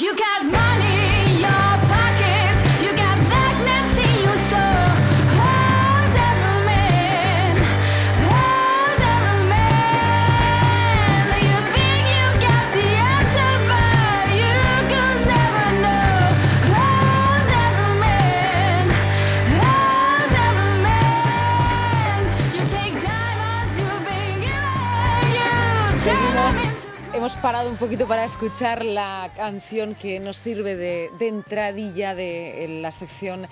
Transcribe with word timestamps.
You 0.00 0.14
got 0.14 0.44
money 0.44 0.87
Hemos 27.18 27.36
parado 27.36 27.68
un 27.68 27.76
poquito 27.76 28.06
para 28.06 28.24
escuchar 28.24 28.84
la 28.84 29.32
canción 29.34 29.96
que 29.96 30.20
nos 30.20 30.36
sirve 30.36 30.76
de, 30.76 31.10
de 31.18 31.26
entradilla 31.26 32.14
de 32.14 32.64
en 32.64 32.80
la 32.80 32.92
sección 32.92 33.44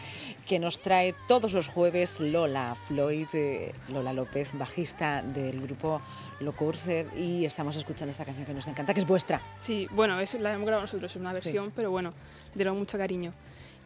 que 0.46 0.60
nos 0.60 0.80
trae 0.80 1.16
todos 1.26 1.52
los 1.52 1.66
jueves 1.66 2.20
Lola 2.20 2.76
Floyd, 2.86 3.26
eh, 3.32 3.74
Lola 3.88 4.12
López, 4.12 4.50
bajista 4.52 5.20
del 5.20 5.60
grupo 5.60 6.00
Locurser, 6.38 7.08
y 7.18 7.44
estamos 7.44 7.74
escuchando 7.74 8.12
esta 8.12 8.24
canción 8.24 8.46
que 8.46 8.54
nos 8.54 8.68
encanta, 8.68 8.94
que 8.94 9.00
es 9.00 9.06
vuestra. 9.06 9.40
Sí, 9.58 9.88
bueno, 9.90 10.20
es, 10.20 10.34
la 10.34 10.52
hemos 10.52 10.64
grabado 10.66 10.82
nosotros, 10.82 11.10
es 11.10 11.20
una 11.20 11.30
Sí. 11.30 11.34
versión, 11.34 11.72
pero 11.74 11.90
bueno, 11.90 12.10
le 12.52 12.58
tenemos 12.58 12.78
mucho 12.78 12.96
cariño. 12.96 13.32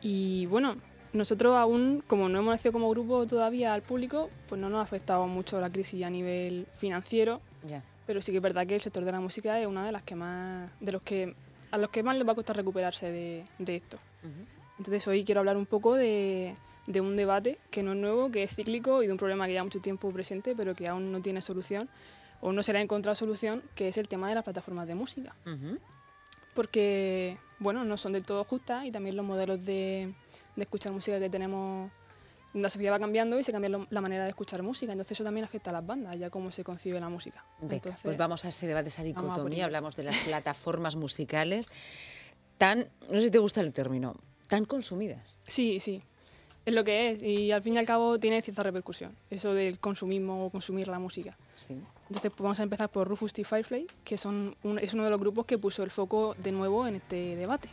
Y 0.03 0.45
bueno, 0.47 0.77
nosotros 1.15 1.57
aún, 1.57 2.05
como 2.07 2.29
no 2.29 2.41
hemos 2.41 2.51
nacido 2.53 2.73
como 2.73 2.91
grupo 2.91 3.27
todavía 3.27 3.73
al 3.73 3.81
público, 3.81 4.29
pues 4.47 4.61
no 4.61 4.69
nos 4.69 4.81
ha 4.81 4.83
afectado 4.83 5.27
mucho 5.27 5.59
la 5.59 5.71
crisis 5.71 6.05
a 6.05 6.11
nivel 6.11 6.67
financiero, 6.75 7.41
Ya. 7.67 7.83
Pero 8.11 8.21
sí 8.21 8.33
que 8.33 8.39
es 8.39 8.43
verdad 8.43 8.67
que 8.67 8.75
el 8.75 8.81
sector 8.81 9.05
de 9.05 9.13
la 9.13 9.21
música 9.21 9.61
es 9.61 9.69
una 9.69 9.87
de 9.87 9.93
las 9.93 10.03
que 10.03 10.17
más, 10.17 10.69
de 10.81 10.91
los 10.91 11.01
que, 11.01 11.33
a 11.71 11.79
los 11.79 11.91
que 11.91 12.03
más 12.03 12.17
les 12.17 12.27
va 12.27 12.33
a 12.33 12.35
costar 12.35 12.57
recuperarse 12.57 13.09
de, 13.09 13.45
de 13.61 13.77
esto. 13.77 13.99
Entonces 14.79 15.07
hoy 15.07 15.23
quiero 15.23 15.39
hablar 15.39 15.57
un 15.57 15.65
poco 15.65 15.95
de, 15.95 16.57
de 16.89 17.01
un 17.01 17.15
debate 17.15 17.59
que 17.71 17.85
no 17.85 17.93
es 17.93 17.99
nuevo, 17.99 18.29
que 18.33 18.43
es 18.43 18.57
cíclico 18.57 19.05
y 19.05 19.07
de 19.07 19.13
un 19.13 19.19
problema 19.19 19.45
que 19.47 19.53
lleva 19.53 19.63
mucho 19.63 19.79
tiempo 19.81 20.11
presente, 20.11 20.55
pero 20.57 20.75
que 20.75 20.89
aún 20.89 21.13
no 21.13 21.23
tiene 21.23 21.41
solución 21.41 21.89
o 22.41 22.51
no 22.51 22.65
se 22.65 22.73
le 22.73 22.81
ha 22.81 22.83
encontrado 22.83 23.15
solución, 23.15 23.63
que 23.77 23.87
es 23.87 23.97
el 23.97 24.09
tema 24.09 24.29
de 24.29 24.35
las 24.35 24.43
plataformas 24.43 24.89
de 24.89 24.97
música 24.97 25.37
Ujú. 25.47 25.79
porque 26.55 27.39
bueno, 27.61 27.85
no 27.85 27.97
son 27.97 28.13
del 28.15 28.25
todo 28.25 28.43
justas 28.43 28.87
y 28.87 28.91
también 28.91 29.15
los 29.17 29.25
modelos 29.25 29.65
de, 29.65 30.13
de 30.57 30.63
escuchar 30.65 30.91
música 30.91 31.21
que 31.21 31.31
tenemos, 31.31 31.93
la 32.55 32.69
sociedad 32.69 32.95
va 32.95 32.99
cambiando 32.99 33.39
y 33.39 33.45
se 33.45 33.53
cambia 33.53 33.69
lo- 33.71 33.87
la 33.91 34.01
manera 34.01 34.25
de 34.25 34.31
escuchar 34.31 34.63
música, 34.63 34.93
entonces 34.93 35.13
eso 35.17 35.25
también 35.25 35.45
afecta 35.45 35.71
a 35.71 35.73
las 35.73 35.87
bandas, 35.87 36.19
ya 36.19 36.31
cómo 36.31 36.51
se 36.51 36.65
concibe 36.65 36.99
la 37.01 37.09
música. 37.09 37.45
Entonces, 37.63 37.95
pues 38.03 38.17
vamos 38.17 38.45
a 38.45 38.49
ese 38.49 38.67
debate, 38.67 38.89
esa 38.89 39.03
dicotomía, 39.03 39.65
hablamos 39.65 39.95
de 39.97 40.03
las 40.05 40.17
plataformas 40.27 40.97
musicales 40.97 41.71
tan, 42.59 42.87
no 43.09 43.19
sé 43.19 43.27
si 43.27 43.31
te 43.31 43.39
gusta 43.39 43.61
el 43.61 43.73
término, 43.73 44.17
tan 44.49 44.65
consumidas. 44.65 45.43
Sí, 45.47 45.79
sí, 45.81 46.03
es 46.67 46.75
lo 46.75 46.85
que 46.85 47.11
es 47.13 47.23
y 47.23 47.53
al 47.53 47.63
fin 47.63 47.75
y 47.75 47.79
al 47.79 47.87
cabo 47.87 48.19
tiene 48.19 48.43
cierta 48.43 48.63
repercusión, 48.63 49.17
eso 49.31 49.55
del 49.55 49.79
consumismo 49.79 50.47
o 50.47 50.51
consumir 50.51 50.89
la 50.89 50.99
música. 50.99 51.39
Sí. 51.57 51.75
Entonces 52.09 52.33
pues 52.33 52.43
vamos 52.43 52.59
a 52.61 52.65
empezar 52.65 52.89
por 52.91 53.07
Rufus 53.07 53.33
T. 53.33 53.45
Firefly, 53.45 53.87
que 54.05 54.17
son 54.19 54.57
un- 54.65 54.79
es 54.81 54.93
uno 54.95 55.05
de 55.05 55.11
los 55.11 55.21
grupos 55.21 55.47
que 55.47 55.57
puso 55.59 55.83
el 55.85 55.91
foco 55.93 56.35
de 56.39 56.51
nuevo 56.53 56.87
en 56.89 56.97
este 56.97 57.37
debate. 57.37 57.69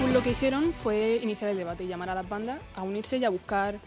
Pues 0.00 0.12
lo 0.14 0.22
que 0.22 0.30
hicieron 0.30 0.72
fue 0.72 1.20
iniciar 1.22 1.50
el 1.50 1.56
debate 1.56 1.84
y 1.84 1.86
llamar 1.86 2.10
a 2.10 2.14
las 2.14 2.28
bandas 2.28 2.60
a 2.74 2.82
unirse 2.82 3.18
y 3.18 3.24
a 3.24 3.28
buscar 3.28 3.78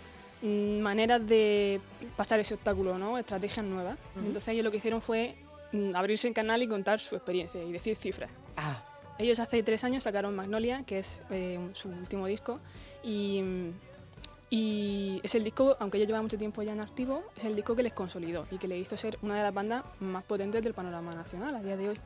mm, 0.41 0.79
maneras 0.79 1.25
de 1.25 1.81
pasar 2.15 2.39
ese 2.39 2.53
obstáculo, 2.53 2.97
¿no? 2.97 3.17
estrategias 3.17 3.65
nuevas. 3.65 3.97
Entonces 4.15 4.49
ellos 4.49 4.63
lo 4.63 4.71
que 4.71 4.77
hicieron 4.77 5.01
fue 5.01 5.35
mm, 5.71 5.95
abrirse 5.95 6.27
en 6.27 6.33
canal 6.33 6.61
y 6.61 6.67
contar 6.67 6.99
su 6.99 7.15
experiencia 7.15 7.61
y 7.61 7.71
decir 7.71 7.95
cifras. 7.95 8.29
Ah, 8.57 8.83
Ellos 9.17 9.39
hace 9.39 9.63
tres 9.63 9.83
años 9.83 10.03
sacaron 10.03 10.35
Magnolia, 10.35 10.83
que 10.83 10.99
es 10.99 11.21
eh, 11.31 11.59
su 11.73 11.89
último 11.89 12.27
disco, 12.27 12.59
y, 13.03 13.41
y 14.51 15.19
es 15.23 15.33
el 15.33 15.43
disco, 15.43 15.75
aunque 15.79 15.97
ellos 15.97 16.07
llevan 16.07 16.23
mucho 16.23 16.37
tiempo 16.37 16.61
ya 16.61 16.73
en 16.73 16.79
activo, 16.81 17.23
es 17.35 17.43
el 17.43 17.55
disco 17.55 17.75
que 17.75 17.81
les 17.83 17.93
consolidó 17.93 18.45
y 18.51 18.59
que 18.59 18.67
les 18.67 18.79
hizo 18.79 18.95
ser 18.97 19.17
una 19.23 19.35
de 19.35 19.41
las 19.41 19.53
bandas 19.53 19.83
más 19.99 20.23
potentes 20.23 20.63
del 20.63 20.75
panorama 20.75 21.13
nacional 21.15 21.55
a 21.55 21.61
día 21.63 21.75
de 21.75 21.89
hoy. 21.89 21.97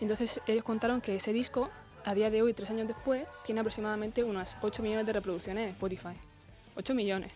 Entonces 0.00 0.40
ellos 0.46 0.62
contaron 0.62 1.00
que 1.00 1.16
ese 1.16 1.32
disco, 1.32 1.68
a 2.08 2.14
día 2.14 2.30
de 2.30 2.42
hoy, 2.42 2.54
tres 2.54 2.70
años 2.70 2.86
después, 2.88 3.26
tiene 3.44 3.60
aproximadamente 3.60 4.24
unas 4.24 4.56
8 4.62 4.82
millones 4.82 5.06
de 5.06 5.12
reproducciones 5.12 5.64
en 5.64 5.70
Spotify. 5.70 6.14
8 6.76 6.94
millones. 6.94 7.32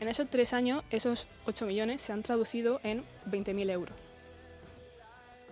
En 0.00 0.08
esos 0.08 0.28
tres 0.28 0.52
años, 0.52 0.84
esos 0.90 1.26
8 1.46 1.64
millones 1.66 2.02
se 2.02 2.12
han 2.12 2.22
traducido 2.22 2.80
en 2.82 3.02
20.000 3.30 3.70
euros. 3.70 3.96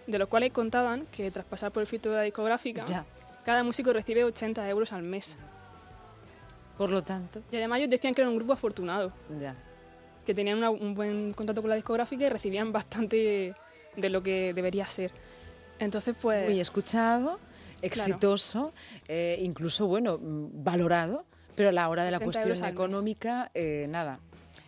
De 0.06 0.18
los 0.18 0.28
cuales 0.28 0.52
contaban 0.52 1.06
que 1.06 1.30
tras 1.30 1.44
pasar 1.46 1.72
por 1.72 1.80
el 1.80 1.86
filtro 1.86 2.12
de 2.12 2.18
la 2.18 2.22
discográfica, 2.24 2.84
ya. 2.84 3.04
cada 3.44 3.64
músico 3.64 3.92
recibe 3.92 4.24
80 4.24 4.68
euros 4.68 4.92
al 4.92 5.02
mes. 5.02 5.36
Por 6.76 6.90
lo 6.90 7.02
tanto, 7.02 7.40
Y 7.50 7.56
además 7.56 7.78
ellos 7.78 7.90
decían 7.90 8.12
que 8.14 8.20
era 8.20 8.28
un 8.30 8.36
grupo 8.36 8.52
afortunado, 8.52 9.10
ya. 9.40 9.54
que 10.26 10.34
tenían 10.34 10.58
una- 10.58 10.70
un 10.70 10.94
buen 10.94 11.32
contrato 11.32 11.62
con 11.62 11.70
la 11.70 11.76
discográfica 11.76 12.26
y 12.26 12.28
recibían 12.28 12.70
bastante 12.72 13.52
de 13.96 14.10
lo 14.10 14.22
que 14.22 14.52
debería 14.52 14.84
ser. 14.84 15.10
Entonces, 15.78 16.14
pues... 16.20 16.44
Muy 16.50 16.60
escuchado, 16.60 17.38
exitoso, 17.82 18.72
eh, 19.08 19.38
incluso, 19.42 19.86
bueno, 19.86 20.18
mm, 20.18 20.64
valorado, 20.64 21.24
pero 21.54 21.68
a 21.70 21.72
la 21.72 21.88
hora 21.88 22.04
de 22.04 22.10
la 22.10 22.18
60 22.18 22.40
cuestión 22.42 22.64
económica, 22.68 23.50
eh, 23.54 23.86
nada. 23.88 24.20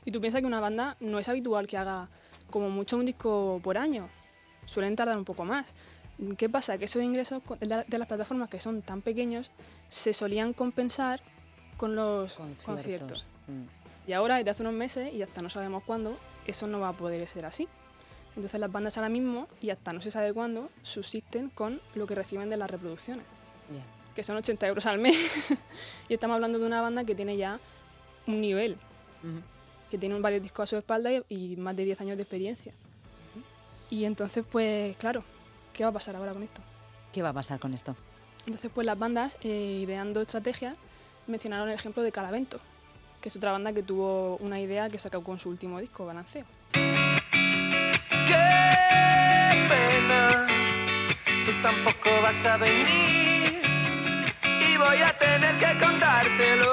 Y 0.05 0.11
tú 0.13 0.21
piensas 0.21 0.41
que 0.41 0.47
una 0.47 0.61
banda 0.61 0.97
no 1.01 1.19
es 1.19 1.29
habitual 1.29 1.67
que 1.67 1.77
haga 1.77 2.09
como 2.51 2.71
mucho 2.71 2.97
un 2.97 3.05
disco 3.07 3.61
por 3.63 3.77
año. 3.77 4.09
Suelen 4.67 4.97
tardar 4.97 5.17
un 5.17 5.25
poco 5.25 5.45
más. 5.45 5.75
¿Qué 6.37 6.49
pasa? 6.49 6.79
Que 6.79 6.87
esos 6.87 7.03
ingresos 7.03 7.43
de 7.61 7.67
la- 7.67 7.85
de 7.85 7.99
las 7.99 8.09
plataformas 8.09 8.49
que 8.49 8.59
son 8.59 8.83
tan 8.83 9.03
pequeños 9.03 9.51
se 9.89 10.13
solían 10.13 10.53
compensar 10.53 11.21
con 11.77 11.95
los 11.95 12.35
Conciertos. 12.35 12.65
conciertos. 12.65 13.27
Mm. 13.47 14.09
Y 14.11 14.13
ahora, 14.15 14.37
desde 14.37 14.51
hace 14.51 14.63
unos 14.63 14.73
meses, 14.75 15.13
y 15.13 15.23
hasta 15.23 15.43
no 15.43 15.49
sabemos 15.51 15.85
cuándo, 15.85 16.17
eso 16.47 16.67
no 16.67 16.81
va 16.81 16.89
a 16.89 16.93
poder 16.95 17.29
ser 17.29 17.45
así. 17.47 17.69
Entonces 18.37 18.61
las 18.61 18.71
bandas 18.71 18.97
ahora 18.97 19.09
mismo, 19.09 19.49
y 19.61 19.71
hasta 19.71 19.93
no 19.93 20.01
se 20.01 20.11
sabe 20.11 20.33
cuándo, 20.33 20.71
subsisten 20.83 21.51
con 21.51 21.81
lo 21.95 22.07
que 22.07 22.15
reciben 22.15 22.49
de 22.49 22.57
las 22.57 22.71
reproducciones, 22.71 23.25
que 24.15 24.23
son 24.23 24.37
80 24.37 24.67
euros 24.67 24.87
al 24.87 24.99
mes. 24.99 25.51
y 26.09 26.15
estamos 26.15 26.37
hablando 26.37 26.59
de 26.59 26.67
una 26.67 26.81
banda 26.81 27.05
que 27.05 27.15
tiene 27.15 27.37
ya 27.37 27.59
un 28.27 28.41
nivel, 28.41 28.77
que 29.91 29.99
tiene 29.99 30.19
varios 30.21 30.43
discos 30.43 30.65
a 30.65 30.67
su 30.67 30.77
espalda 30.77 31.13
y, 31.13 31.25
y 31.29 31.57
más 31.57 31.75
de 31.75 31.85
10 31.85 32.01
años 32.03 32.17
de 32.17 32.23
experiencia. 32.23 32.73
Y 33.91 34.05
entonces, 34.05 34.45
pues 34.49 34.97
claro, 34.99 35.25
¿qué 35.73 35.83
va 35.83 35.91
a 35.91 35.93
pasar 35.93 36.15
ahora 36.17 36.33
con 36.33 36.43
esto? 36.43 36.61
¿Qué 37.13 37.23
va 37.23 37.31
a 37.31 37.33
pasar 37.33 37.59
con 37.59 37.73
esto? 37.75 37.97
Entonces, 38.47 38.71
pues 38.75 38.87
las 38.87 38.99
bandas, 38.99 39.37
eh, 39.43 39.81
ideando 39.83 40.21
estrategias, 40.21 40.77
mencionaron 41.27 41.69
el 41.69 41.75
ejemplo 41.75 42.03
de 42.03 42.13
Calavento, 42.13 42.61
que 43.21 43.29
es 43.29 43.37
otra 43.37 43.53
banda 43.53 43.73
que 43.73 43.83
tuvo 43.83 44.37
una 44.39 44.61
idea 44.61 44.89
que 44.89 44.99
sacó 44.99 45.23
con 45.23 45.39
su 45.39 45.49
último 45.49 45.81
disco, 45.81 46.07
Balanceo. 46.07 46.45
vas 52.29 52.45
a 52.45 52.59
venir 52.59 53.63
y 54.45 54.77
voy 54.77 55.01
a 55.01 55.13
tener 55.19 55.57
que 55.57 55.79
contártelo. 55.83 56.73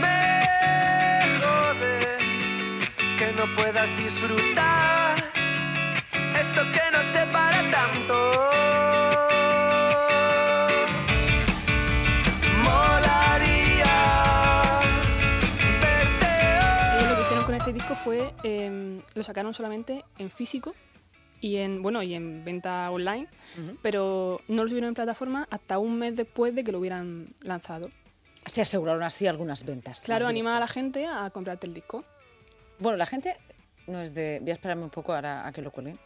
Me 0.00 0.18
jode 1.38 1.98
che 3.18 3.32
no 3.34 3.44
puedas 3.54 3.94
disfrutar 3.96 5.16
esto 6.40 6.62
que 6.74 6.84
nos 6.90 7.04
separa 7.04 7.60
tanto. 7.70 8.16
Molaría 12.64 13.96
verte 15.82 16.30
hoy. 16.62 16.96
Ellos 16.96 17.08
lo 17.10 17.16
que 17.16 17.22
hicieron 17.24 17.44
con 17.44 17.54
este 17.56 17.72
disco 17.74 17.94
fue 17.94 18.32
eh, 18.42 19.02
lo 19.14 19.22
sacaron 19.22 19.52
solamente 19.52 20.02
en 20.16 20.30
físico 20.30 20.74
y 21.40 21.56
en 21.56 21.82
bueno 21.82 22.02
y 22.02 22.14
en 22.14 22.44
venta 22.44 22.90
online, 22.90 23.28
Ujú. 23.58 23.76
pero 23.82 24.40
no 24.48 24.62
lo 24.62 24.68
subieron 24.68 24.88
en 24.88 24.94
plataforma 24.94 25.46
hasta 25.50 25.78
un 25.78 25.98
mes 25.98 26.16
después 26.16 26.54
de 26.54 26.64
que 26.64 26.72
lo 26.72 26.78
hubieran 26.78 27.28
lanzado. 27.42 27.90
Se 28.46 28.62
aseguraron 28.62 29.02
así 29.02 29.26
algunas 29.26 29.64
ventas. 29.64 30.02
Claro, 30.02 30.28
anima 30.28 30.56
a 30.56 30.60
la 30.60 30.68
gente 30.68 31.06
a 31.06 31.28
comprarte 31.30 31.66
el 31.66 31.74
disco. 31.74 32.04
Bueno, 32.78 32.96
la 32.96 33.06
gente 33.06 33.36
no 33.86 34.00
es 34.00 34.14
de... 34.14 34.38
Voy 34.40 34.50
a 34.50 34.52
esperarme 34.52 34.84
un 34.84 34.90
poco 34.90 35.12
ahora 35.14 35.46
a 35.46 35.52
que 35.52 35.62
lo 35.62 35.70
cuelguen. 35.72 35.98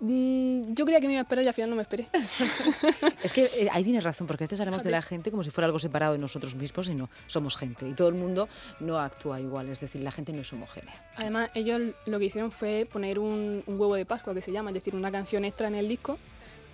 Mm, 0.00 0.72
yo 0.74 0.84
creía 0.86 1.00
que 1.00 1.06
me 1.08 1.12
iba 1.14 1.20
a 1.20 1.24
esperar 1.24 1.44
y 1.44 1.48
al 1.48 1.54
final 1.54 1.70
no 1.70 1.76
me 1.76 1.82
esperé. 1.82 2.08
Es 3.22 3.32
que 3.32 3.44
eh, 3.44 3.68
ahí 3.70 3.84
tienes 3.84 4.02
razón, 4.02 4.26
porque 4.26 4.44
a 4.44 4.46
veces 4.46 4.58
hablamos 4.60 4.82
de 4.82 4.90
la 4.90 5.02
gente 5.02 5.30
como 5.30 5.44
si 5.44 5.50
fuera 5.50 5.66
algo 5.66 5.78
separado 5.78 6.14
de 6.14 6.18
nosotros 6.18 6.54
mismos 6.54 6.88
y 6.88 6.94
no, 6.94 7.10
somos 7.26 7.56
gente. 7.56 7.86
Y 7.88 7.92
todo 7.92 8.08
el 8.08 8.14
mundo 8.14 8.48
no 8.80 8.98
actúa 8.98 9.40
igual, 9.40 9.68
es 9.68 9.78
decir, 9.80 10.00
la 10.02 10.10
gente 10.10 10.32
no 10.32 10.40
es 10.40 10.52
homogénea. 10.52 10.94
Además, 11.16 11.50
ellos 11.54 11.80
lo 12.06 12.18
que 12.18 12.24
hicieron 12.26 12.50
fue 12.50 12.88
poner 12.90 13.18
un, 13.18 13.62
un 13.66 13.80
huevo 13.80 13.94
de 13.94 14.06
Pascua, 14.06 14.32
que 14.32 14.40
se 14.40 14.52
llama, 14.52 14.70
es 14.70 14.74
decir, 14.74 14.94
una 14.96 15.12
canción 15.12 15.44
extra 15.44 15.68
en 15.68 15.74
el 15.74 15.86
disco 15.88 16.18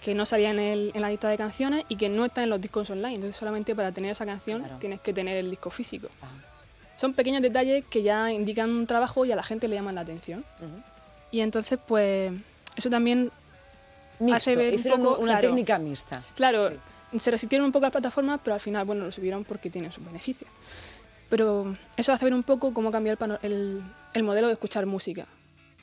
que 0.01 0.15
no 0.15 0.25
salía 0.27 0.51
en, 0.51 0.59
el- 0.61 0.93
en 0.95 1.01
la 1.03 1.09
lista 1.11 1.29
de 1.29 1.37
canciones 1.37 1.85
y 1.89 1.97
que 1.97 2.09
no 2.09 2.27
está 2.27 2.45
en 2.45 2.51
los 2.51 2.61
discos 2.61 2.89
online. 2.91 3.15
Entonces, 3.17 3.35
solamente 3.37 3.75
para 3.75 3.91
tener 3.93 4.13
esa 4.13 4.25
canción 4.27 4.61
Claro. 4.61 4.79
tienes 4.79 5.01
que 5.01 5.13
tener 5.13 5.37
el 5.37 5.51
disco 5.51 5.71
físico. 5.71 6.09
Ah, 6.23 6.29
Son 6.97 7.13
pequeños 7.15 7.43
detalles 7.43 7.85
que 7.91 8.03
ya 8.03 8.31
indican 8.31 8.71
un 8.71 8.87
trabajo 8.87 9.25
y 9.25 9.33
a 9.33 9.37
la 9.37 9.43
gente 9.43 9.67
le 9.69 9.75
llaman 9.75 9.95
la 9.97 10.03
atención. 10.03 10.45
Y 11.33 11.41
entonces, 11.41 11.79
pues, 11.85 12.31
eso 12.77 12.91
también, 12.91 13.31
Mixto, 14.19 14.37
Hace 14.37 14.57
ver 14.57 14.75
un 14.75 15.03
poco, 15.03 15.19
una 15.19 15.33
claro. 15.33 15.41
técnica 15.49 15.79
mixta. 15.79 16.23
claro, 16.35 16.71
Sí. 17.13 17.19
se 17.19 17.31
resistieron 17.31 17.67
un 17.67 17.73
poco 17.73 17.85
a 17.85 17.89
las 17.89 17.93
plataformas, 17.93 18.41
pero 18.43 18.55
al 18.55 18.61
final, 18.61 18.85
bueno, 18.87 19.05
lo 19.05 19.13
subieron 19.13 19.45
porque 19.45 19.69
tienen 19.69 19.93
sus 19.93 20.03
beneficios. 20.05 20.51
Pero 21.29 21.77
eso 21.97 22.13
hace 22.13 22.25
ver 22.25 22.33
un 22.33 22.43
poco 22.43 22.73
cómo 22.73 22.91
cambió 22.91 23.13
el, 23.13 23.39
el- 23.43 23.83
el 24.15 24.23
modelo 24.23 24.47
de 24.47 24.55
escuchar 24.55 24.87
música. 24.87 25.27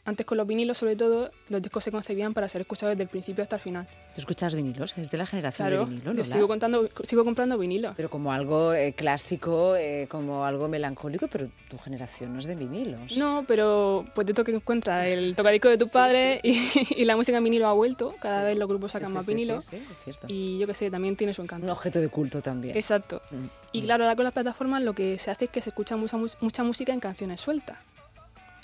Antes 0.06 0.26
con 0.26 0.38
los 0.38 0.46
vinilos, 0.46 0.78
sobre 0.78 0.98
todo, 0.98 1.32
los 1.48 1.62
discos 1.62 1.82
se 1.82 1.90
concebían 1.90 2.34
para 2.34 2.50
ser 2.50 2.60
escuchados 2.60 2.92
desde 2.92 3.04
el 3.04 3.10
principio 3.10 3.42
hasta 3.42 3.56
el 3.56 3.62
final. 3.62 3.88
¿Tú 4.14 4.20
escuchas 4.20 4.54
vinilos? 4.54 4.98
¿Es 4.98 5.10
de 5.10 5.18
la 5.18 5.26
generación 5.26 5.70
Claro, 5.70 5.86
de 5.86 5.92
vinilo, 5.92 6.14
yo 6.14 6.24
sigo, 6.26 6.46
contando, 6.50 6.90
sigo 7.06 7.24
comprando 7.24 7.58
vinilos. 7.58 7.94
Pero 7.96 8.10
como 8.10 8.34
algo 8.34 8.74
eh, 8.74 8.92
clásico, 8.94 9.78
eh, 9.78 10.08
como 10.10 10.44
algo 10.44 10.68
melancólico, 10.68 11.30
pero 11.30 11.48
tu 11.70 11.78
generación 11.78 12.34
no 12.34 12.40
es 12.40 12.46
de 12.46 12.56
vinilos. 12.56 13.16
No, 13.16 13.46
pero 13.48 14.04
pues 14.14 14.28
de 14.28 14.34
todo 14.34 14.44
que 14.44 14.54
encuentras 14.54 15.08
el 15.08 15.36
tocadisco 15.38 15.70
de 15.70 15.78
Sí, 15.86 15.90
padres 15.94 16.40
sí, 16.42 16.86
Y, 16.98 17.04
y 17.04 17.06
la 17.06 17.16
música 17.16 17.38
en 17.38 17.44
vinilo 17.46 17.68
ha 17.68 17.74
vuelto. 17.74 18.14
Cada 18.20 18.44
vez 18.44 18.58
los 18.58 18.68
grupos 18.68 18.92
sacan 18.92 19.14
más 19.14 19.26
sí, 19.26 19.32
sí, 19.32 19.36
vinilos. 19.38 19.64
sí, 19.66 19.78
es 19.78 19.84
cierto. 20.04 20.28
Y 20.30 20.60
yo 20.60 20.68
qué 20.68 20.74
sé, 20.74 20.92
también 20.92 21.16
tiene 21.16 21.34
su 21.34 21.42
Un 21.42 21.46
encanto. 21.46 21.72
objeto 21.72 22.02
de 22.02 22.10
culto 22.10 22.42
también. 22.42 22.76
Exacto. 22.76 23.22
Mm, 23.32 23.46
Y 23.72 23.82
mm. 23.82 23.86
claro, 23.86 24.04
ahora 24.04 24.18
con 24.18 24.26
las 24.26 24.34
plataformas 24.34 24.82
lo 24.84 24.94
que 24.94 25.18
se 25.18 25.32
hace 25.32 25.46
es 25.46 25.52
que 25.52 25.62
se 25.62 25.70
escucha 25.70 25.96
mucha, 25.96 26.18
mucha 26.18 26.64
música 26.66 26.92
en 26.92 27.00
canciones 27.00 27.40
sueltas. 27.40 27.78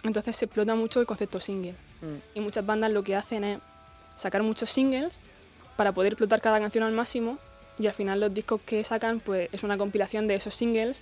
Entonces 0.04 0.36
se 0.36 0.46
explota 0.46 0.76
mucho 0.76 1.00
el 1.00 1.08
concepto 1.08 1.40
single. 1.40 1.76
Mm. 2.02 2.38
Y 2.38 2.40
muchas 2.40 2.66
bandas 2.66 2.92
lo 2.92 3.04
que 3.04 3.16
hacen 3.16 3.44
es 3.44 3.60
sacar 4.16 4.44
muchos 4.44 4.70
singles 4.70 5.18
para 5.76 5.92
poder 5.92 6.14
explotar 6.14 6.42
cada 6.42 6.60
canción 6.60 6.84
al 6.84 6.94
máximo 6.94 7.38
y 7.78 7.88
al 7.88 7.94
final 7.94 8.20
los 8.20 8.34
discos 8.34 8.62
que 8.66 8.84
sacan 8.84 9.20
pues 9.20 9.50
es 9.52 9.64
una 9.64 9.78
compilación 9.78 10.28
de 10.28 10.36
esos 10.36 10.54
singles. 10.54 11.02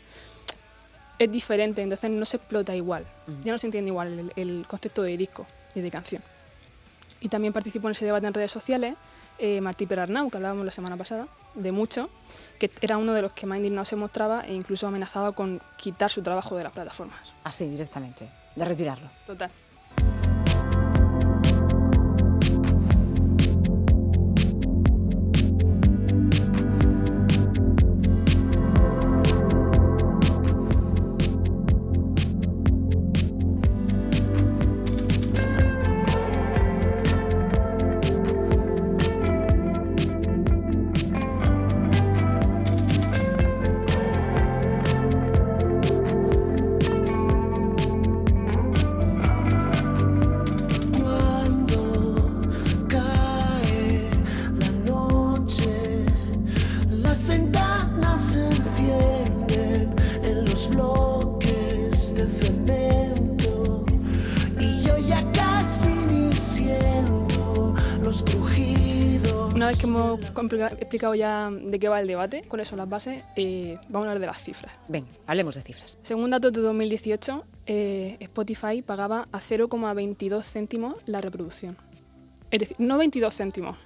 Es 1.20 1.32
diferente, 1.32 1.82
entonces 1.82 2.12
no 2.12 2.26
se 2.26 2.38
explota 2.38 2.76
igual. 2.76 3.06
Ujú. 3.28 3.38
Ya 3.44 3.52
no 3.52 3.58
se 3.58 3.68
entiende 3.68 3.90
igual 3.90 4.20
el, 4.20 4.34
el 4.36 4.68
concepto 4.68 5.02
de 5.02 5.18
disco 5.18 5.48
y 5.74 5.82
de 5.82 5.90
canción. 5.90 6.22
Y 7.20 7.30
también 7.30 7.54
participó 7.54 7.88
en 7.88 7.94
ese 7.94 8.06
debate 8.06 8.28
en 8.28 8.34
redes 8.34 8.52
sociales 8.52 8.96
eh, 9.40 9.62
Martí 9.62 9.86
Perarnau, 9.86 10.30
que 10.30 10.38
hablábamos 10.38 10.66
la 10.66 10.72
semana 10.72 10.98
pasada, 10.98 11.28
de 11.54 11.72
mucho, 11.72 12.10
que 12.60 12.72
era 12.82 12.98
uno 12.98 13.14
de 13.14 13.22
los 13.22 13.34
que 13.34 13.46
más 13.46 13.58
indignado 13.58 13.86
se 13.86 13.96
mostraba 13.96 14.42
e 14.42 14.54
incluso 14.54 14.88
amenazado 14.88 15.34
con 15.34 15.62
quitar 15.76 16.10
su 16.10 16.22
trabajo 16.22 16.56
de 16.56 16.64
las 16.64 16.72
plataformas. 16.72 17.20
Así, 17.44 17.68
directamente. 17.68 18.30
De 18.58 18.66
retirarlo. 18.66 19.08
Total. 19.28 19.52
Vez 69.78 69.82
que 69.82 69.90
hemos 69.90 70.20
explicado 70.80 71.16
ya 71.16 71.50
de 71.50 71.80
qué 71.80 71.90
va 71.90 72.02
el 72.02 72.08
debate, 72.08 72.44
cuáles 72.48 72.68
son 72.68 72.78
las 72.78 72.90
bases, 72.90 73.24
eh, 73.36 73.78
vamos 73.90 74.08
a 74.08 74.12
hablar 74.12 74.20
de 74.20 74.26
las 74.28 74.44
cifras. 74.44 74.72
Ven, 74.88 75.06
hablemos 75.26 75.56
de 75.56 75.62
cifras. 75.62 75.98
Según 76.02 76.30
datos 76.30 76.54
de 76.54 76.62
2018, 76.62 77.46
eh, 77.66 78.18
Spotify 78.20 78.82
pagaba 78.82 79.28
a 79.32 79.40
0,22 79.40 80.44
céntimos 80.44 80.96
la 81.06 81.22
reproducción. 81.22 81.78
Es 82.50 82.60
decir, 82.60 82.78
no 82.80 82.98
22 82.98 83.36
céntimos, 83.36 83.78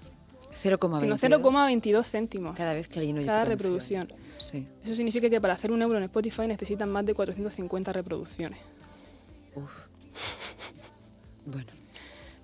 0,22. 0.54 1.00
sino 1.00 1.40
0,22 1.40 2.04
céntimos 2.04 2.56
Cada 2.56 2.74
vez 2.74 2.88
que 2.88 3.00
alguien 3.00 3.18
oye 3.18 3.26
cada 3.26 3.46
reproducción. 3.46 4.08
Sí. 4.38 4.68
Eso 4.84 4.96
significa 4.96 5.30
que 5.30 5.42
para 5.42 5.54
hacer 5.54 5.72
un 5.72 5.82
euro 5.82 5.98
en 5.98 6.04
Spotify 6.04 6.48
necesitan 6.48 6.90
más 6.90 7.06
de 7.06 7.14
450 7.14 7.94
reproducciones. 7.94 8.60
Uf. 9.56 9.72
Bueno. 11.44 11.81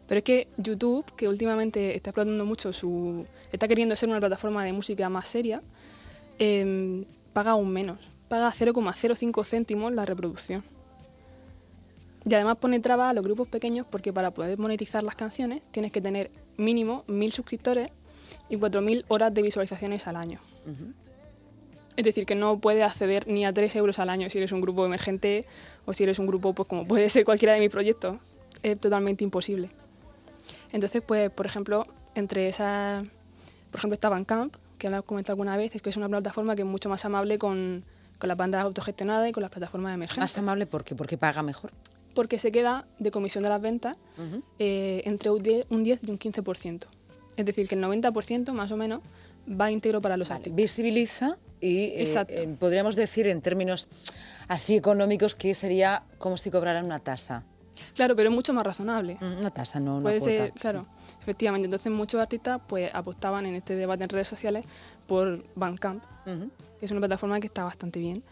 Pero 0.08 0.20
es 0.20 0.24
que 0.24 0.48
YouTube, 0.58 1.06
que 1.16 1.28
últimamente 1.28 1.96
está 1.96 2.12
explotando 2.12 2.46
mucho 2.46 2.72
su. 2.72 3.26
está 3.52 3.68
queriendo 3.68 3.96
ser 3.96 4.10
una 4.10 4.20
plataforma 4.20 4.64
de 4.64 4.72
música 4.72 5.10
más 5.10 5.28
seria, 5.28 5.62
em, 6.40 7.06
paga 7.34 7.52
aún 7.52 7.72
menos. 7.72 8.00
Paga 8.30 8.52
0,05 8.52 9.44
céntimos 9.44 9.94
la 9.94 10.06
reproducción. 10.06 10.64
Y 12.26 12.34
además 12.34 12.58
pone 12.58 12.80
trabas 12.80 13.12
a 13.12 13.14
los 13.14 13.24
grupos 13.24 13.48
pequeños 13.48 13.86
porque 13.90 14.12
para 14.12 14.32
poder 14.32 14.58
monetizar 14.58 15.04
las 15.04 15.16
canciones 15.16 15.62
tienes 15.72 15.92
que 15.92 16.02
tener 16.02 16.30
mínimo 16.58 17.06
1.000 17.08 17.32
suscriptores 17.32 17.90
y 18.50 18.58
4.000 18.58 19.06
horas 19.08 19.34
de 19.34 19.42
visualizaciones 19.42 20.08
al 20.08 20.18
año. 20.18 20.40
Es 21.96 22.04
decir, 22.04 22.26
que 22.26 22.36
no 22.36 22.60
puedes 22.60 22.86
acceder 22.86 23.28
ni 23.28 23.46
a 23.46 23.54
3 23.54 23.76
euros 23.78 24.00
al 24.00 24.10
año 24.10 24.30
si 24.30 24.38
eres 24.38 24.52
un 24.52 24.62
grupo 24.62 24.86
emergente 24.86 25.46
o 25.86 25.94
si 25.94 26.04
eres 26.04 26.20
un 26.20 26.28
grupo, 26.28 26.54
pues 26.54 26.68
como 26.68 26.86
puede 26.86 27.08
ser 27.10 27.24
cualquiera 27.24 27.54
de 27.54 27.60
mis 27.60 27.70
proyectos. 27.70 28.18
Es 28.62 28.80
totalmente 28.80 29.24
imposible. 29.24 29.70
Entonces, 30.72 31.02
pues, 31.06 31.30
por 31.30 31.46
ejemplo, 31.46 31.88
entre 32.16 32.50
esas, 32.50 33.06
por 33.72 33.80
ejemplo, 33.80 33.94
está 33.94 34.10
Bandcamp, 34.10 34.56
que 34.78 34.90
lo 34.90 34.98
he 34.98 35.04
comentado 35.04 35.34
alguna 35.34 35.58
vez, 35.58 35.76
es 35.76 35.82
que 35.82 35.90
es 35.90 35.98
una 35.98 36.10
plataforma 36.10 36.56
que 36.56 36.62
es 36.62 36.68
mucho 36.68 36.90
más 36.90 37.04
amable 37.06 37.38
con, 37.38 37.84
con 38.20 38.28
las 38.28 38.38
bandas 38.38 38.64
autogestionadas 38.64 39.30
y 39.30 39.32
con 39.32 39.42
las 39.42 39.52
plataformas 39.52 39.94
emergentes. 39.94 40.22
Más 40.22 40.38
amable 40.38 40.66
porque 40.66 40.96
porque 40.96 41.18
paga 41.18 41.42
mejor. 41.42 41.72
Porque 42.14 42.40
se 42.40 42.52
queda 42.52 42.88
de 43.00 43.12
comisión 43.12 43.44
de 43.44 43.50
las 43.50 43.62
ventas 43.62 43.96
eh, 44.60 45.02
entre 45.06 45.30
un 45.30 45.42
10, 45.42 45.68
un 45.70 45.84
10 45.84 46.00
y 46.04 46.12
un 46.12 46.20
15%. 46.20 46.88
Es 47.36 47.46
decir, 47.46 47.68
que 47.68 47.76
el 47.76 47.84
90% 47.84 48.52
más 48.54 48.72
o 48.72 48.78
menos 48.78 49.02
va 49.50 49.72
íntegro 49.72 50.02
para 50.02 50.18
los 50.18 50.30
Vale, 50.30 50.40
artistas. 50.40 50.56
Visibiliza 50.56 51.38
y 51.62 51.78
eh, 51.78 52.26
eh, 52.28 52.56
podríamos 52.60 52.96
decir 52.96 53.28
en 53.28 53.42
términos 53.42 53.88
así 54.48 54.76
económicos 54.76 55.36
que 55.36 55.54
sería 55.54 56.04
como 56.18 56.38
si 56.38 56.50
cobraran 56.50 56.86
una 56.86 57.00
tasa. 57.00 57.44
Claro, 57.96 58.16
pero 58.16 58.30
es 58.30 58.36
mucho 58.36 58.54
más 58.54 58.66
razonable. 58.66 59.18
Mm, 59.20 59.40
Una 59.40 59.50
tasa, 59.50 59.80
no 59.80 59.96
una 59.98 60.04
Puede 60.04 60.20
cuota. 60.20 60.34
ser, 60.38 60.52
claro, 60.54 60.86
efectivamente. 61.22 61.66
Entonces 61.66 61.92
muchos 61.92 62.22
artistas 62.22 62.60
pues 62.68 62.90
apostaban 62.94 63.46
en 63.46 63.56
este 63.56 63.76
debate 63.76 64.04
en 64.04 64.10
redes 64.10 64.28
sociales 64.28 64.66
por 65.08 65.44
Bandcamp, 65.56 66.04
sí. 66.26 66.32
Ujú. 66.32 66.50
que 66.80 66.86
es 66.86 66.92
una 66.92 67.00
plataforma 67.02 67.40
que 67.40 67.48
está 67.48 67.64
bastante 67.64 68.00
bien. 68.00 68.24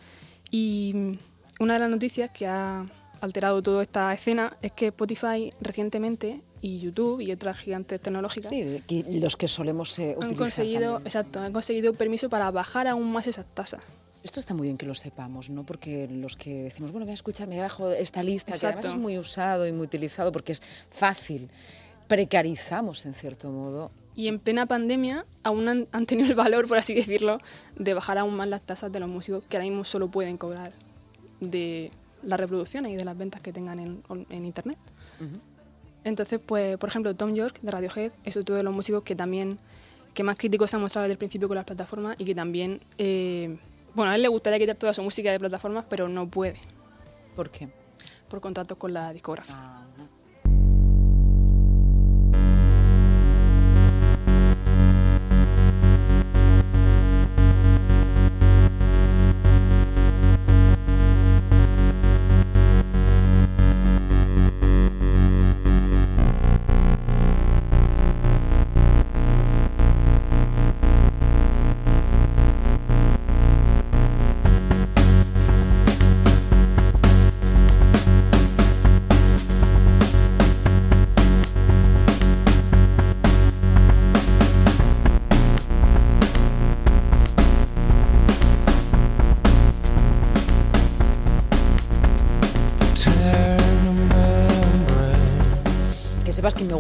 Y 0.52 1.18
una 1.60 1.74
de 1.74 1.80
las 1.80 1.90
noticias 1.90 2.30
que 2.32 2.48
ha 2.48 2.86
alterado 3.22 3.62
toda 3.62 3.82
esta 3.82 4.14
escena 4.14 4.58
es 4.62 4.72
que 4.74 4.88
Spotify 4.88 5.50
recientemente 5.62 6.42
y 6.62 6.80
YouTube 6.80 7.22
y 7.22 7.32
otras 7.32 7.58
gigantes 7.58 8.02
tecnológicas 8.02 8.50
Sí, 8.50 8.82
que 8.88 9.06
los 9.20 9.38
que 9.38 9.48
solemos 9.48 9.98
eh, 10.00 10.16
han 10.20 10.34
conseguido, 10.36 10.94
también. 10.94 11.08
exacto, 11.08 11.40
han 11.40 11.54
conseguido 11.54 11.94
permiso 11.94 12.30
para 12.30 12.50
bajar 12.52 12.88
aún 12.88 13.12
más 13.12 13.28
esas 13.28 13.46
tasas. 13.54 13.82
Esto 14.26 14.40
está 14.40 14.56
muy 14.56 14.66
bien 14.66 14.76
que 14.76 14.88
lo 14.88 14.96
sepamos, 14.96 15.52
¿no? 15.52 15.64
Porque 15.64 16.08
los 16.10 16.36
que 16.36 16.64
decimos, 16.64 16.92
bueno, 16.92 17.06
voy 17.06 17.12
a 17.12 17.14
escuchar, 17.14 17.48
me 17.48 17.60
bajo 17.60 17.92
esta 17.92 18.24
lista, 18.24 18.54
que 18.54 18.58
además 18.66 18.86
Exacto. 18.86 18.98
es 18.98 19.00
muy 19.00 19.20
usado 19.20 19.68
y 19.68 19.72
muy 19.72 19.84
utilizado 19.86 20.32
porque 20.32 20.54
es 20.54 20.64
fácil, 20.90 21.48
precarizamos 22.08 23.06
en 23.06 23.14
cierto 23.14 23.52
modo. 23.52 23.92
Y 24.16 24.28
en 24.28 24.40
plena 24.40 24.66
pandemia 24.66 25.28
aún 25.44 25.68
han, 25.68 25.88
han 25.92 26.08
tenido 26.08 26.28
el 26.30 26.36
valor, 26.36 26.68
por 26.68 26.80
así 26.80 26.96
decirlo, 26.96 27.38
de 27.76 27.94
bajar 27.94 28.18
aún 28.18 28.36
más 28.36 28.48
las 28.48 28.64
tasas 28.64 28.92
de 28.92 29.00
los 29.00 29.10
músicos 29.12 29.44
que 29.48 29.58
ahora 29.58 29.70
mismo 29.70 29.84
solo 29.84 30.10
pueden 30.10 30.38
cobrar 30.38 30.72
de 31.40 31.92
las 32.24 32.40
reproducciones 32.40 32.94
y 32.94 32.96
de 32.96 33.06
las 33.06 33.16
ventas 33.16 33.42
que 33.42 33.54
tengan 33.54 33.78
en, 33.80 34.02
en 34.10 34.44
Internet. 34.44 34.80
Entonces, 36.04 36.40
pues, 36.44 36.80
por 36.80 36.90
ejemplo, 36.90 37.16
Tom 37.16 37.36
York 37.36 37.60
de 37.62 37.70
Radiohead 37.70 38.12
es 38.24 38.38
otro 38.38 38.56
de 38.56 38.64
los 38.64 38.74
músicos 38.74 39.04
que 39.04 39.16
también 39.16 39.60
que 40.16 40.24
más 40.24 40.36
críticos 40.36 40.72
se 40.72 40.78
ha 40.78 40.80
mostrado 40.80 41.04
desde 41.04 41.12
el 41.12 41.18
principio 41.20 41.48
con 41.48 41.56
las 41.56 41.66
plataformas 41.66 42.16
y 42.18 42.26
que 42.26 42.34
también, 42.34 42.80
eh, 42.98 43.58
bueno, 43.96 44.12
a 44.12 44.16
él 44.16 44.22
le 44.22 44.28
gustaría 44.28 44.60
quitar 44.60 44.76
toda 44.76 44.94
su 44.94 45.02
música 45.02 45.32
de 45.32 45.40
plataformas, 45.40 45.86
pero 45.90 46.08
no 46.08 46.28
puede 46.28 46.56
¿Por 47.36 47.50
qué? 47.50 47.70
por 48.30 48.42
contratos 48.42 48.78
con 48.78 48.94
la 48.94 49.14
discográfica. 49.14 49.56
Ah, 49.58 49.86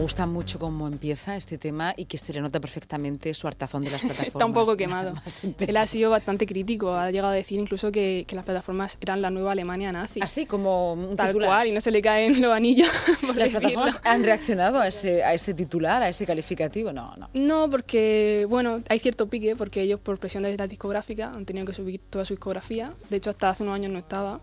gusta 0.05 0.27
mucho 0.27 0.59
cómo 0.59 0.87
empieza 0.87 1.35
este 1.35 1.57
tema 1.57 1.95
y 1.97 2.05
que 2.05 2.19
se 2.19 2.31
le 2.31 2.39
nota 2.39 2.59
perfectamente 2.59 3.33
su 3.33 3.47
hartazón 3.47 3.83
de 3.83 3.89
las 3.89 4.01
plataformas. 4.01 4.27
Está 4.35 4.45
un 4.45 4.53
poco 4.53 4.77
quemado. 4.77 5.13
Él 5.57 5.77
ha 5.77 5.87
sido 5.87 6.11
bastante 6.11 6.45
crítico, 6.45 6.93
ha 6.93 7.09
llegado 7.09 7.33
a 7.33 7.35
decir 7.35 7.59
incluso 7.59 7.91
que, 7.91 8.23
que 8.27 8.35
las 8.35 8.45
plataformas 8.45 8.99
eran 9.01 9.23
la 9.23 9.31
nueva 9.31 9.53
Alemania 9.53 9.89
nazi. 9.89 10.19
Así 10.21 10.45
como 10.45 10.93
un 10.93 11.15
Tal 11.15 11.29
titular. 11.29 11.49
cual, 11.49 11.67
y 11.69 11.71
no 11.71 11.81
se 11.81 11.89
le 11.89 12.03
caen 12.03 12.39
los 12.39 12.53
anillos. 12.53 12.87
por 13.25 13.35
¿Las 13.35 13.49
plataformas 13.49 13.99
han 14.03 14.23
reaccionado 14.23 14.79
a 14.79 14.87
ese, 14.87 15.23
a 15.23 15.33
ese 15.33 15.55
titular, 15.55 16.03
a 16.03 16.09
ese 16.09 16.27
calificativo? 16.27 16.93
No, 16.93 17.15
no. 17.17 17.31
No, 17.33 17.67
porque, 17.71 18.45
bueno, 18.47 18.83
hay 18.87 18.99
cierto 18.99 19.27
pique, 19.27 19.55
porque 19.55 19.81
ellos 19.81 19.99
por 19.99 20.19
presión 20.19 20.43
de 20.43 20.55
la 20.55 20.67
discográfica 20.67 21.31
han 21.31 21.45
tenido 21.45 21.65
que 21.65 21.73
subir 21.73 21.99
toda 22.11 22.25
su 22.25 22.35
discografía. 22.35 22.93
De 23.09 23.17
hecho, 23.17 23.31
hasta 23.31 23.49
hace 23.49 23.63
unos 23.63 23.73
años 23.73 23.91
no 23.91 23.97
estaba. 23.97 24.39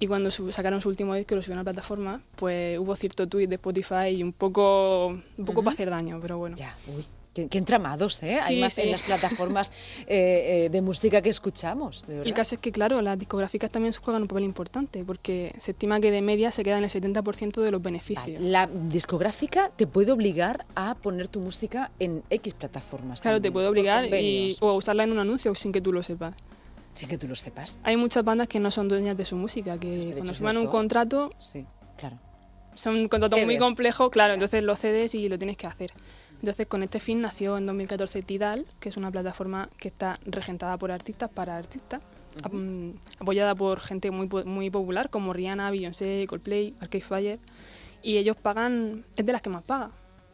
Y 0.00 0.06
cuando 0.06 0.30
sacaron 0.30 0.80
su 0.80 0.88
último 0.88 1.14
disco 1.14 1.34
y 1.34 1.36
lo 1.36 1.42
subieron 1.42 1.58
a 1.58 1.62
la 1.64 1.72
plataforma, 1.72 2.20
pues 2.36 2.78
hubo 2.78 2.94
cierto 2.94 3.26
tuit 3.26 3.48
de 3.48 3.56
Spotify 3.56 4.08
y 4.16 4.22
un 4.22 4.32
poco, 4.32 5.08
un 5.08 5.44
poco 5.44 5.62
para 5.62 5.74
hacer 5.74 5.90
daño, 5.90 6.18
pero 6.22 6.38
bueno. 6.38 6.56
Ya, 6.56 6.76
uy. 6.96 7.04
Qué, 7.34 7.46
qué 7.46 7.58
entramados, 7.58 8.22
¿eh? 8.24 8.40
Hay 8.40 8.54
Sí, 8.56 8.60
más 8.60 8.72
sí. 8.72 8.80
en 8.82 8.90
las 8.90 9.02
plataformas 9.06 9.70
eh, 10.06 10.64
eh, 10.66 10.68
de 10.70 10.82
música 10.82 11.20
que 11.22 11.28
escuchamos, 11.28 12.04
de 12.06 12.14
El 12.14 12.18
verdad. 12.20 12.36
caso 12.36 12.54
es 12.56 12.60
que, 12.60 12.72
claro, 12.72 13.00
las 13.02 13.18
discográficas 13.18 13.70
también 13.70 13.92
juegan 13.94 14.22
un 14.22 14.28
papel 14.28 14.44
importante, 14.44 15.04
porque 15.04 15.52
se 15.60 15.72
estima 15.72 16.00
que 16.00 16.10
de 16.10 16.22
media 16.22 16.50
se 16.50 16.62
quedan 16.64 16.82
el 16.84 16.90
70% 16.90 17.60
de 17.60 17.70
los 17.70 17.82
beneficios. 17.82 18.24
Vale, 18.26 18.40
La 18.40 18.66
discográfica 18.66 19.70
te 19.76 19.86
puede 19.86 20.10
obligar 20.10 20.64
a 20.74 20.94
poner 20.96 21.28
tu 21.28 21.40
música 21.40 21.90
en 21.98 22.22
X 22.30 22.54
plataformas. 22.54 23.20
Claro, 23.20 23.36
te 23.36 23.42
también, 23.42 23.52
puede 23.52 23.66
por 23.66 23.72
obligar 23.72 24.04
y, 24.06 24.56
o 24.60 24.70
a 24.70 24.74
usarla 24.74 25.04
en 25.04 25.12
un 25.12 25.18
anuncio 25.18 25.54
sin 25.54 25.70
que 25.70 25.80
tú 25.80 25.92
lo 25.92 26.02
sepas. 26.02 26.34
Sin 26.98 27.08
que 27.08 27.16
tú 27.16 27.28
lo 27.28 27.36
sepas. 27.36 27.80
Hay 27.84 27.96
muchas 27.96 28.24
bandas 28.24 28.48
que 28.48 28.58
no 28.58 28.70
son 28.72 28.88
dueñas 28.88 29.16
de 29.16 29.24
su 29.24 29.36
música, 29.36 29.78
que 29.78 30.12
cuando 30.14 30.34
firman 30.34 30.58
un 30.58 30.66
contrato 30.66 31.30
Sí, 31.38 31.64
claro. 31.96 32.18
son 32.74 32.96
un 32.96 33.08
contrato 33.08 33.36
muy 33.38 33.56
complejo, 33.56 34.10
claro, 34.10 34.34
entonces 34.34 34.64
lo 34.64 34.74
cedes 34.74 35.14
y 35.14 35.28
lo 35.28 35.38
tienes 35.38 35.56
que 35.56 35.68
hacer. 35.68 35.92
Entonces, 36.40 36.66
con 36.66 36.82
este 36.82 36.98
fin 36.98 37.20
nació 37.20 37.56
en 37.56 37.66
2014 37.66 38.22
Tidal, 38.22 38.66
que 38.80 38.88
es 38.88 38.96
una 38.96 39.10
plataforma 39.12 39.68
que 39.76 39.88
está 39.88 40.18
regentada 40.24 40.76
por 40.76 40.90
artistas 40.90 41.30
para 41.30 41.56
artistas, 41.56 42.00
apoyada 43.20 43.54
por 43.54 43.80
gente 43.80 44.10
muy, 44.10 44.28
muy 44.44 44.70
popular 44.70 45.08
como 45.08 45.32
Rihanna, 45.32 45.70
Beyoncé, 45.70 46.26
Coldplay, 46.26 46.74
Arcade 46.80 47.02
Fire, 47.02 47.38
y 48.02 48.16
ellos 48.16 48.36
pagan, 48.36 49.04
es 49.16 49.24
de 49.24 49.32
las 49.32 49.42
que 49.42 49.50
más 49.50 49.62
paga, 49.62 49.90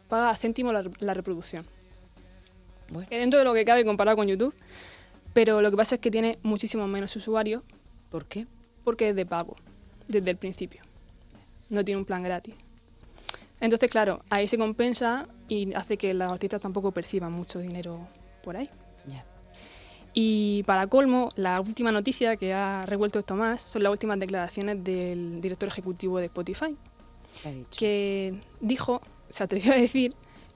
paga 0.08 0.30
a 0.30 0.34
céntimo 0.34 0.72
la, 0.72 0.82
la 1.00 1.12
reproducción. 1.12 1.66
Bueno. 2.90 3.08
Que 3.08 3.18
dentro 3.18 3.38
de 3.38 3.44
lo 3.44 3.52
que 3.54 3.64
cabe 3.64 3.84
comparado 3.84 4.16
con 4.16 4.28
YouTube, 4.28 4.54
pero 5.34 5.60
lo 5.60 5.70
que 5.70 5.76
pasa 5.76 5.96
es 5.96 6.00
que 6.00 6.10
tiene 6.10 6.38
muchísimo 6.42 6.86
menos 6.88 7.14
usuarios 7.16 7.62
¿Por 8.10 8.24
qué? 8.24 8.46
porque 8.84 9.10
es 9.10 9.16
de 9.16 9.26
pago 9.26 9.56
desde 10.08 10.30
el 10.30 10.36
principio. 10.36 10.82
No 11.70 11.84
tiene 11.84 11.98
un 11.98 12.04
plan 12.04 12.22
gratis. 12.22 12.54
Entonces, 13.60 13.90
claro, 13.90 14.20
ahí 14.30 14.46
se 14.46 14.58
compensa 14.58 15.26
y 15.48 15.72
hace 15.74 15.96
que 15.96 16.12
los 16.14 16.30
artistas 16.30 16.60
tampoco 16.60 16.92
perciban 16.92 17.32
mucho 17.32 17.58
dinero 17.58 18.06
por 18.42 18.56
ahí. 18.56 18.70
Y 20.16 20.62
para 20.62 20.86
colmo, 20.86 21.30
la 21.34 21.60
última 21.60 21.90
noticia 21.90 22.36
que 22.36 22.52
ha 22.54 22.86
revuelto 22.86 23.18
esto 23.18 23.34
más 23.34 23.60
son 23.62 23.82
las 23.82 23.90
últimas 23.90 24.16
declaraciones 24.20 24.84
del 24.84 25.40
director 25.40 25.68
ejecutivo 25.68 26.18
de 26.20 26.26
Spotify, 26.26 26.76
¿Qué 27.42 27.48
ha 27.48 27.52
dicho? 27.52 27.68
que 27.76 28.40
dijo, 28.60 29.00
se 29.28 29.42
atrevió 29.42 29.72
a 29.72 29.76
decir 29.76 30.14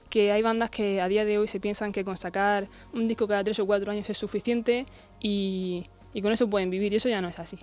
que 0.09 0.31
hay 0.31 0.41
bandas 0.41 0.69
que 0.69 1.01
a 1.01 1.07
día 1.07 1.25
de 1.25 1.37
hoy 1.37 1.47
se 1.47 1.59
piensan 1.59 1.91
que 1.91 2.03
con 2.03 2.17
sacar 2.17 2.67
un 2.93 3.07
disco 3.07 3.27
cada 3.27 3.43
tres 3.43 3.59
o 3.59 3.65
cuatro 3.65 3.91
años 3.91 4.09
es 4.09 4.17
suficiente 4.17 4.85
y, 5.19 5.85
y 6.13 6.21
con 6.21 6.31
eso 6.31 6.49
pueden 6.49 6.69
vivir, 6.69 6.93
y 6.93 6.97
eso 6.97 7.09
ya 7.09 7.21
no 7.21 7.27
es 7.27 7.39
así. 7.39 7.59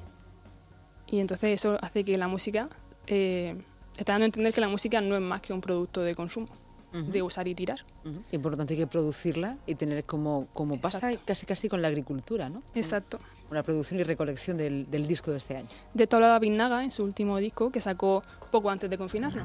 Y 1.08 1.20
entonces 1.20 1.50
eso 1.50 1.78
hace 1.80 2.04
que 2.04 2.16
la 2.18 2.28
música, 2.28 2.68
eh, 3.06 3.56
está 3.96 4.12
dando 4.12 4.24
a 4.24 4.26
entender 4.26 4.52
que 4.52 4.60
la 4.60 4.68
música 4.68 5.00
no 5.00 5.14
es 5.14 5.22
más 5.22 5.40
que 5.40 5.52
un 5.52 5.60
producto 5.60 6.02
de 6.02 6.14
consumo, 6.14 6.48
de 6.92 7.20
usar 7.20 7.46
y 7.46 7.54
tirar. 7.54 7.84
Ujú. 8.06 8.22
Y 8.32 8.38
por 8.38 8.52
lo 8.52 8.56
tanto 8.56 8.72
hay 8.72 8.78
que 8.78 8.86
producirla 8.86 9.58
y 9.66 9.74
tener 9.74 10.04
como, 10.04 10.46
como 10.54 10.80
pasa 10.80 11.10
casi 11.26 11.44
casi 11.44 11.68
con 11.68 11.82
la 11.82 11.88
agricultura, 11.88 12.48
¿no? 12.48 12.62
Exacto. 12.74 13.18
Una 13.50 13.62
producción 13.62 14.00
y 14.00 14.02
recolección 14.02 14.56
del, 14.56 14.90
del 14.90 15.06
disco 15.06 15.30
de 15.30 15.36
este 15.36 15.58
año. 15.58 15.68
De 15.92 16.04
esto 16.04 16.16
hablaba 16.16 16.40
Naga 16.40 16.82
en 16.82 16.90
su 16.90 17.04
último 17.04 17.36
disco 17.36 17.70
que 17.70 17.82
sacó 17.82 18.22
poco 18.50 18.70
antes 18.70 18.88
de 18.88 18.96
confinarnos. 18.96 19.44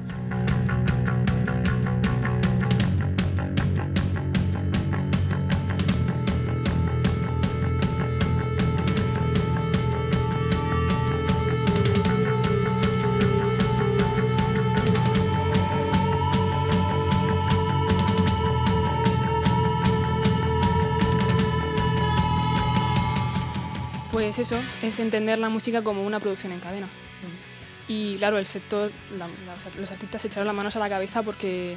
Pues 24.34 24.50
eso, 24.50 24.58
es 24.82 24.98
entender 24.98 25.38
la 25.38 25.50
música 25.50 25.82
como 25.82 26.04
una 26.04 26.18
producción 26.18 26.52
en 26.52 26.60
cadena. 26.60 26.88
Y 27.86 28.16
claro, 28.16 28.38
el 28.38 28.46
sector, 28.46 28.90
los 29.78 29.90
artistas 29.90 30.22
se 30.22 30.28
echaron 30.28 30.46
las 30.46 30.56
manos 30.56 30.74
a 30.74 30.78
la 30.78 30.88
cabeza 30.88 31.22
porque 31.22 31.76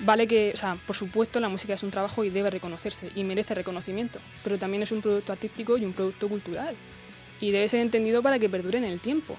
vale 0.00 0.26
que, 0.26 0.50
o 0.52 0.56
sea, 0.56 0.76
por 0.84 0.96
supuesto 0.96 1.38
la 1.38 1.48
música 1.48 1.74
es 1.74 1.84
un 1.84 1.92
trabajo 1.92 2.24
y 2.24 2.30
debe 2.30 2.50
reconocerse 2.50 3.12
y 3.14 3.22
merece 3.22 3.54
reconocimiento, 3.54 4.18
pero 4.42 4.58
también 4.58 4.82
es 4.82 4.90
un 4.90 5.00
producto 5.00 5.32
artístico 5.32 5.78
y 5.78 5.84
un 5.84 5.92
producto 5.92 6.28
cultural. 6.28 6.74
Y 7.40 7.52
debe 7.52 7.68
ser 7.68 7.78
entendido 7.78 8.20
para 8.20 8.40
que 8.40 8.48
perdure 8.48 8.78
en 8.78 8.84
el 8.84 9.00
tiempo. 9.00 9.36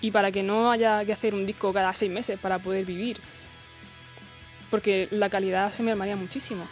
Y 0.00 0.12
para 0.12 0.32
que 0.32 0.42
no 0.42 0.70
haya 0.70 1.04
que 1.04 1.12
hacer 1.12 1.34
un 1.34 1.44
disco 1.44 1.74
cada 1.74 1.92
seis 1.92 2.10
meses 2.10 2.40
para 2.40 2.58
poder 2.58 2.86
vivir. 2.86 3.18
Porque 4.70 5.08
la 5.10 5.28
calidad 5.28 5.70
se 5.72 5.82
mermaría 5.82 6.16
muchísimo. 6.16 6.66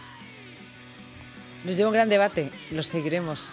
Nos 1.62 1.76
lleva 1.76 1.90
un 1.90 1.94
gran 1.94 2.08
debate, 2.08 2.50
lo 2.70 2.82
seguiremos. 2.82 3.52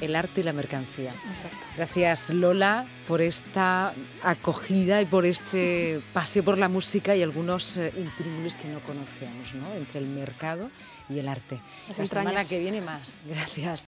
El 0.00 0.14
arte 0.16 0.40
y 0.40 0.44
la 0.44 0.52
mercancía. 0.52 1.12
Exacto. 1.28 1.58
Gracias 1.76 2.30
Lola 2.30 2.86
por 3.06 3.20
esta 3.20 3.92
acogida 4.22 5.02
y 5.02 5.06
por 5.06 5.26
este 5.26 6.00
paseo 6.12 6.44
por 6.44 6.58
la 6.58 6.68
música 6.68 7.16
y 7.16 7.22
algunos 7.22 7.76
eh, 7.76 7.92
intríngulis 7.96 8.54
que 8.56 8.68
no 8.68 8.80
conocíamos, 8.80 9.54
¿no? 9.54 9.72
Entre 9.74 10.00
el 10.00 10.06
mercado 10.06 10.70
y 11.08 11.18
el 11.18 11.28
arte. 11.28 11.60
Las 11.88 11.98
La 11.98 12.06
semana 12.06 12.44
que 12.44 12.58
viene 12.58 12.80
más. 12.80 13.22
Gracias. 13.26 13.76